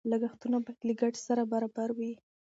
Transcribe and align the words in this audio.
لګښتونه 0.11 0.57
باید 0.65 0.79
له 0.87 0.93
ګټې 1.01 1.19
سره 1.27 1.41
برابر 1.53 1.89
وي. 1.97 2.13